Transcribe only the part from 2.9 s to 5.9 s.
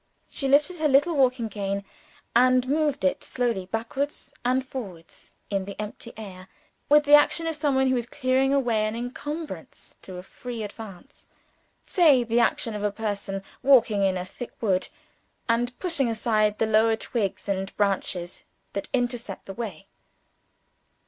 it slowly backwards and forwards in the